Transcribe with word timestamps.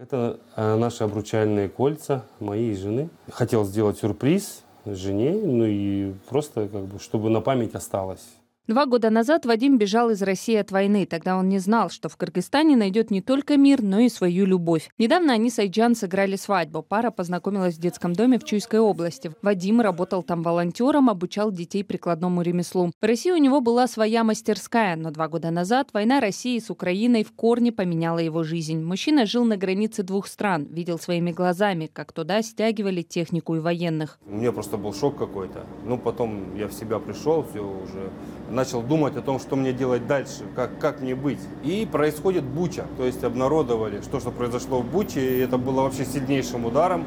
Это 0.00 0.40
э, 0.56 0.76
наши 0.76 1.04
обручальные 1.04 1.68
кольца 1.68 2.24
моей 2.38 2.74
жены. 2.74 3.10
Хотел 3.30 3.66
сделать 3.66 3.98
сюрприз 3.98 4.62
жене, 4.86 5.32
ну 5.32 5.66
и 5.66 6.14
просто 6.26 6.68
как 6.68 6.86
бы, 6.86 6.98
чтобы 6.98 7.28
на 7.28 7.42
память 7.42 7.74
осталось. 7.74 8.26
Два 8.70 8.86
года 8.86 9.10
назад 9.10 9.46
Вадим 9.46 9.78
бежал 9.78 10.10
из 10.10 10.22
России 10.22 10.54
от 10.54 10.70
войны. 10.70 11.04
Тогда 11.04 11.36
он 11.36 11.48
не 11.48 11.58
знал, 11.58 11.90
что 11.90 12.08
в 12.08 12.16
Кыргызстане 12.16 12.76
найдет 12.76 13.10
не 13.10 13.20
только 13.20 13.56
мир, 13.56 13.82
но 13.82 13.98
и 13.98 14.08
свою 14.08 14.46
любовь. 14.46 14.90
Недавно 14.96 15.32
они 15.32 15.50
с 15.50 15.58
Айджан 15.58 15.96
сыграли 15.96 16.36
свадьбу. 16.36 16.80
Пара 16.80 17.10
познакомилась 17.10 17.74
в 17.74 17.80
детском 17.80 18.12
доме 18.12 18.38
в 18.38 18.44
Чуйской 18.44 18.78
области. 18.78 19.32
Вадим 19.42 19.80
работал 19.80 20.22
там 20.22 20.44
волонтером, 20.44 21.10
обучал 21.10 21.50
детей 21.50 21.82
прикладному 21.82 22.42
ремеслу. 22.42 22.92
В 23.00 23.04
России 23.04 23.32
у 23.32 23.38
него 23.38 23.60
была 23.60 23.88
своя 23.88 24.22
мастерская, 24.22 24.94
но 24.94 25.10
два 25.10 25.26
года 25.26 25.50
назад 25.50 25.88
война 25.92 26.20
России 26.20 26.60
с 26.60 26.70
Украиной 26.70 27.24
в 27.24 27.32
корне 27.32 27.72
поменяла 27.72 28.20
его 28.20 28.44
жизнь. 28.44 28.84
Мужчина 28.84 29.26
жил 29.26 29.44
на 29.44 29.56
границе 29.56 30.04
двух 30.04 30.28
стран, 30.28 30.68
видел 30.70 31.00
своими 31.00 31.32
глазами, 31.32 31.90
как 31.92 32.12
туда 32.12 32.40
стягивали 32.42 33.02
технику 33.02 33.56
и 33.56 33.58
военных. 33.58 34.20
У 34.26 34.36
меня 34.36 34.52
просто 34.52 34.76
был 34.76 34.94
шок 34.94 35.18
какой-то. 35.18 35.66
Ну, 35.84 35.98
потом 35.98 36.54
я 36.54 36.68
в 36.68 36.72
себя 36.72 37.00
пришел, 37.00 37.42
все 37.42 37.58
уже 37.58 38.12
начал 38.60 38.82
думать 38.82 39.16
о 39.16 39.22
том, 39.22 39.40
что 39.40 39.56
мне 39.56 39.72
делать 39.72 40.06
дальше, 40.06 40.42
как, 40.54 40.78
как 40.78 41.00
мне 41.00 41.14
быть. 41.14 41.38
И 41.62 41.88
происходит 41.90 42.44
буча, 42.44 42.84
то 42.98 43.06
есть 43.06 43.24
обнародовали, 43.24 44.02
что, 44.02 44.20
что 44.20 44.30
произошло 44.30 44.80
в 44.80 44.84
буче, 44.84 45.20
и 45.20 45.38
это 45.38 45.56
было 45.56 45.82
вообще 45.82 46.04
сильнейшим 46.04 46.66
ударом. 46.66 47.06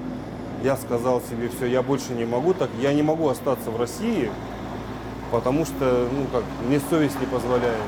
Я 0.63 0.75
сказал 0.77 1.21
себе, 1.21 1.49
все, 1.55 1.67
я 1.67 1.83
больше 1.83 2.13
не 2.13 2.25
могу 2.25 2.55
так, 2.55 2.69
я 2.81 2.91
не 2.91 3.03
могу 3.03 3.27
остаться 3.27 3.69
в 3.69 3.79
России, 3.79 4.31
потому 5.31 5.65
что, 5.65 6.07
ну 6.11 6.25
как, 6.31 6.43
мне 6.67 6.81
совесть 6.89 7.19
не 7.19 7.27
позволяет 7.27 7.83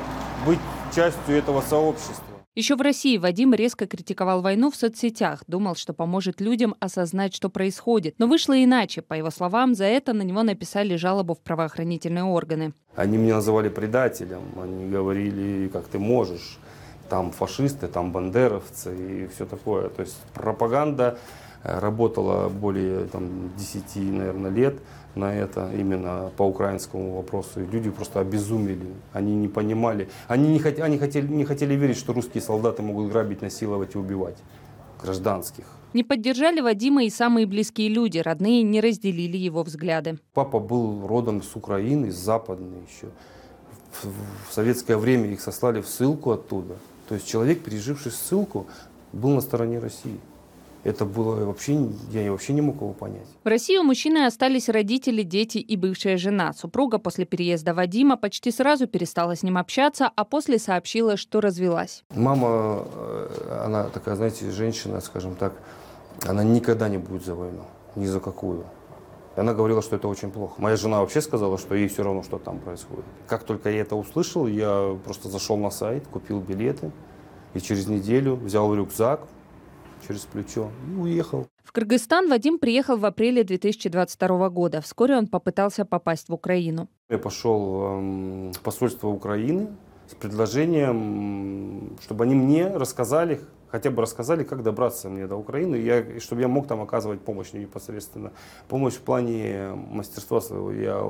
быть 0.46 0.60
частью 0.94 1.36
этого 1.36 1.60
сообщества. 1.60 2.35
Еще 2.56 2.74
в 2.74 2.80
России 2.80 3.18
Вадим 3.18 3.52
резко 3.52 3.86
критиковал 3.86 4.40
войну 4.40 4.70
в 4.70 4.76
соцсетях, 4.76 5.44
думал, 5.46 5.74
что 5.74 5.92
поможет 5.92 6.40
людям 6.40 6.74
осознать, 6.80 7.34
что 7.34 7.50
происходит. 7.50 8.14
Но 8.16 8.26
вышло 8.26 8.54
иначе. 8.64 9.02
По 9.02 9.12
его 9.12 9.30
словам, 9.30 9.74
за 9.74 9.84
это 9.84 10.14
на 10.14 10.22
него 10.22 10.42
написали 10.42 10.96
жалобу 10.96 11.34
в 11.34 11.40
правоохранительные 11.40 12.24
органы. 12.24 12.72
Они 12.94 13.18
меня 13.18 13.34
называли 13.34 13.68
предателем, 13.68 14.40
они 14.58 14.86
говорили, 14.86 15.68
как 15.68 15.86
ты 15.88 15.98
можешь, 15.98 16.56
там 17.10 17.30
фашисты, 17.30 17.88
там 17.88 18.10
бандеровцы 18.10 18.96
и 18.96 19.26
все 19.26 19.44
такое. 19.44 19.90
То 19.90 20.00
есть 20.00 20.16
пропаганда 20.32 21.18
работала 21.66 22.48
более 22.48 23.06
там, 23.06 23.50
10, 23.56 23.96
наверное, 24.12 24.50
лет 24.50 24.78
на 25.14 25.34
это, 25.34 25.70
именно 25.72 26.30
по 26.36 26.44
украинскому 26.44 27.16
вопросу. 27.16 27.62
И 27.62 27.66
люди 27.66 27.90
просто 27.90 28.20
обезумели. 28.20 28.86
Они 29.12 29.34
не 29.34 29.48
понимали. 29.48 30.08
Они, 30.28 30.48
не, 30.48 30.58
хот, 30.58 30.78
они 30.78 30.98
хотели, 30.98 31.26
не 31.26 31.44
хотели 31.44 31.74
верить, 31.74 31.96
что 31.96 32.12
русские 32.12 32.42
солдаты 32.42 32.82
могут 32.82 33.10
грабить, 33.10 33.42
насиловать 33.42 33.94
и 33.94 33.98
убивать 33.98 34.36
гражданских. 35.02 35.64
Не 35.94 36.04
поддержали 36.04 36.60
Вадима 36.60 37.04
и 37.04 37.10
самые 37.10 37.46
близкие 37.46 37.88
люди. 37.88 38.18
Родные 38.18 38.62
не 38.62 38.80
разделили 38.80 39.36
его 39.36 39.62
взгляды. 39.62 40.18
Папа 40.34 40.58
был 40.58 41.06
родом 41.06 41.42
с 41.42 41.56
Украины, 41.56 42.12
с 42.12 42.16
Западной 42.16 42.80
еще. 42.82 43.08
В, 44.02 44.50
в 44.50 44.52
советское 44.52 44.98
время 44.98 45.30
их 45.30 45.40
сослали 45.40 45.80
в 45.80 45.88
ссылку 45.88 46.32
оттуда. 46.32 46.76
То 47.08 47.14
есть 47.14 47.26
человек, 47.26 47.62
переживший 47.62 48.12
ссылку, 48.12 48.66
был 49.12 49.30
на 49.30 49.40
стороне 49.40 49.78
России 49.78 50.20
это 50.86 51.04
было 51.04 51.44
вообще, 51.44 51.88
я 52.12 52.30
вообще 52.30 52.52
не 52.52 52.60
мог 52.60 52.76
его 52.76 52.92
понять. 52.92 53.26
В 53.42 53.48
России 53.48 53.76
у 53.76 53.82
мужчины 53.82 54.24
остались 54.24 54.68
родители, 54.68 55.22
дети 55.22 55.58
и 55.58 55.76
бывшая 55.76 56.16
жена. 56.16 56.52
Супруга 56.52 56.98
после 56.98 57.24
переезда 57.24 57.74
Вадима 57.74 58.16
почти 58.16 58.52
сразу 58.52 58.86
перестала 58.86 59.34
с 59.34 59.42
ним 59.42 59.58
общаться, 59.58 60.10
а 60.14 60.24
после 60.24 60.58
сообщила, 60.58 61.16
что 61.16 61.40
развелась. 61.40 62.04
Мама, 62.14 62.84
э, 62.94 63.62
она 63.64 63.84
такая, 63.84 64.14
знаете, 64.14 64.50
женщина, 64.52 65.00
скажем 65.00 65.34
так, 65.34 65.54
она 66.24 66.44
никогда 66.44 66.88
не 66.88 66.98
будет 66.98 67.24
за 67.24 67.34
войну, 67.34 67.64
ни 67.96 68.06
за 68.06 68.20
какую. 68.20 68.64
Она 69.34 69.54
говорила, 69.54 69.82
что 69.82 69.96
это 69.96 70.06
очень 70.06 70.30
плохо. 70.30 70.54
Моя 70.58 70.76
жена 70.76 71.00
вообще 71.00 71.20
сказала, 71.20 71.58
что 71.58 71.74
ей 71.74 71.88
все 71.88 72.04
равно, 72.04 72.22
что 72.22 72.38
там 72.38 72.58
происходит. 72.60 73.04
Как 73.26 73.42
только 73.42 73.70
я 73.70 73.80
это 73.80 73.96
услышал, 73.96 74.46
я 74.46 74.96
просто 75.04 75.28
зашел 75.28 75.56
на 75.56 75.70
сайт, 75.70 76.06
купил 76.06 76.40
билеты. 76.40 76.92
И 77.54 77.60
через 77.60 77.86
неделю 77.88 78.36
взял 78.36 78.74
рюкзак, 78.74 79.20
через 80.06 80.20
плечо 80.22 80.70
и 80.88 80.94
уехал. 80.94 81.46
В 81.64 81.72
Кыргызстан 81.72 82.28
Вадим 82.28 82.58
приехал 82.58 82.96
в 82.96 83.04
апреле 83.04 83.44
2022 83.44 84.48
года. 84.50 84.80
Вскоре 84.80 85.16
он 85.16 85.26
попытался 85.26 85.84
попасть 85.84 86.28
в 86.28 86.34
Украину. 86.34 86.88
Я 87.08 87.18
пошел 87.18 87.82
эм, 87.84 88.52
в 88.52 88.60
посольство 88.60 89.08
Украины 89.08 89.68
с 90.08 90.14
предложением, 90.14 91.96
чтобы 92.02 92.24
они 92.24 92.34
мне 92.34 92.68
рассказали, 92.68 93.40
хотя 93.68 93.90
бы 93.90 94.02
рассказали, 94.02 94.44
как 94.44 94.62
добраться 94.62 95.08
мне 95.08 95.26
до 95.26 95.36
Украины, 95.36 95.76
я, 95.76 96.20
чтобы 96.20 96.40
я 96.42 96.48
мог 96.48 96.66
там 96.66 96.80
оказывать 96.80 97.20
помощь 97.20 97.52
непосредственно. 97.52 98.32
Помощь 98.68 98.94
в 98.94 99.00
плане 99.00 99.72
мастерства 99.74 100.40
своего. 100.40 100.72
Я 100.72 101.02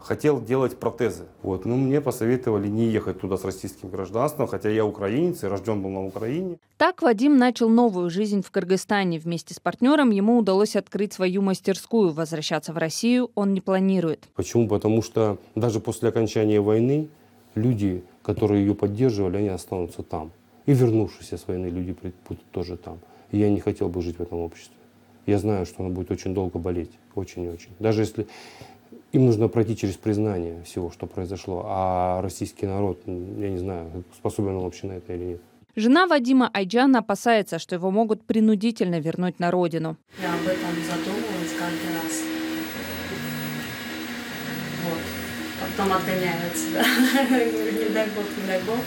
хотел 0.00 0.40
делать 0.40 0.78
протезы. 0.78 1.24
Вот. 1.42 1.64
Но 1.64 1.76
мне 1.76 2.00
посоветовали 2.00 2.68
не 2.68 2.86
ехать 2.86 3.20
туда 3.20 3.36
с 3.36 3.44
российским 3.44 3.88
гражданством, 3.88 4.46
хотя 4.46 4.68
я 4.70 4.84
украинец 4.84 5.44
и 5.44 5.46
рожден 5.46 5.82
был 5.82 5.90
на 5.90 6.04
Украине. 6.06 6.58
Так 6.76 7.02
Вадим 7.02 7.36
начал 7.36 7.68
новую 7.68 8.10
жизнь 8.10 8.42
в 8.42 8.50
Кыргызстане. 8.50 9.18
Вместе 9.18 9.54
с 9.54 9.60
партнером 9.60 10.10
ему 10.10 10.38
удалось 10.38 10.76
открыть 10.76 11.12
свою 11.12 11.42
мастерскую. 11.42 12.10
Возвращаться 12.12 12.72
в 12.72 12.78
Россию 12.78 13.30
он 13.34 13.54
не 13.54 13.60
планирует. 13.60 14.28
Почему? 14.34 14.68
Потому 14.68 15.02
что 15.02 15.38
даже 15.54 15.80
после 15.80 16.08
окончания 16.08 16.60
войны 16.60 17.08
люди, 17.54 18.02
которые 18.22 18.64
ее 18.64 18.74
поддерживали, 18.74 19.38
они 19.38 19.48
останутся 19.48 20.02
там. 20.02 20.32
И 20.66 20.74
вернувшиеся 20.74 21.38
с 21.38 21.46
войны 21.48 21.66
люди 21.66 21.96
будут 22.28 22.44
тоже 22.50 22.76
там. 22.76 22.98
И 23.30 23.38
я 23.38 23.50
не 23.50 23.60
хотел 23.60 23.88
бы 23.88 24.02
жить 24.02 24.18
в 24.18 24.22
этом 24.22 24.38
обществе. 24.38 24.76
Я 25.26 25.38
знаю, 25.38 25.66
что 25.66 25.84
она 25.84 25.92
будет 25.92 26.10
очень 26.10 26.32
долго 26.32 26.58
болеть. 26.58 26.92
Очень-очень. 27.14 27.70
Даже 27.78 28.00
если 28.02 28.26
им 29.12 29.26
нужно 29.26 29.48
пройти 29.48 29.76
через 29.76 29.96
признание 29.96 30.62
всего, 30.64 30.90
что 30.90 31.06
произошло. 31.06 31.64
А 31.66 32.20
российский 32.22 32.66
народ, 32.66 33.00
я 33.06 33.48
не 33.48 33.58
знаю, 33.58 34.04
способен 34.14 34.56
он 34.56 34.64
вообще 34.64 34.86
на 34.86 34.92
это 34.92 35.14
или 35.14 35.24
нет. 35.24 35.40
Жена 35.76 36.06
Вадима 36.06 36.50
Айджан 36.52 36.96
опасается, 36.96 37.58
что 37.58 37.76
его 37.76 37.90
могут 37.90 38.24
принудительно 38.24 38.98
вернуть 38.98 39.38
на 39.38 39.50
родину. 39.50 39.96
Я 40.20 40.34
об 40.34 40.40
этом 40.40 40.74
задумывалась 40.84 41.54
каждый 41.56 41.94
раз. 41.94 42.22
Вот. 44.84 44.98
Потом 45.60 45.92
отгоняется, 45.92 46.64
да. 46.74 46.82
не 47.30 47.94
дай 47.94 48.06
бог, 48.08 48.24
не 48.36 48.46
дай 48.46 48.60
бог. 48.62 48.78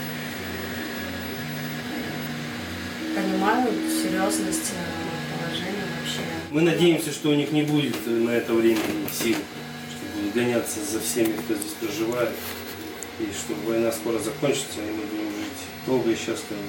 Понимаю 3.15 3.69
серьезность 3.89 4.73
э, 4.73 5.37
положения 5.37 5.85
вообще. 5.99 6.21
Мы 6.51 6.61
надеемся, 6.61 7.11
что 7.11 7.29
у 7.29 7.35
них 7.35 7.51
не 7.51 7.63
будет 7.63 7.95
на 8.05 8.31
это 8.31 8.53
время 8.53 8.79
сил 9.11 9.37
гоняться 10.33 10.79
за 10.79 10.99
всеми, 10.99 11.33
кто 11.33 11.53
здесь 11.53 11.73
проживает, 11.73 12.29
и 13.19 13.25
чтобы 13.33 13.61
война 13.71 13.91
скоро 13.91 14.19
закончится, 14.19 14.79
и 14.81 14.91
мы 14.91 15.03
будем 15.05 15.29
жить 15.31 15.85
долго 15.85 16.11
и 16.11 16.15
счастливо. 16.15 16.61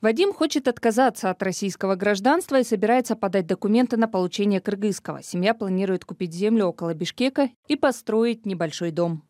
Вадим 0.00 0.32
хочет 0.32 0.66
отказаться 0.66 1.28
от 1.28 1.42
российского 1.42 1.94
гражданства 1.94 2.58
и 2.58 2.64
собирается 2.64 3.16
подать 3.16 3.46
документы 3.46 3.98
на 3.98 4.08
получение 4.08 4.60
кыргызского. 4.60 5.22
Семья 5.22 5.52
планирует 5.52 6.06
купить 6.06 6.32
землю 6.32 6.66
около 6.66 6.94
Бишкека 6.94 7.50
и 7.68 7.76
построить 7.76 8.46
небольшой 8.46 8.92
дом. 8.92 9.22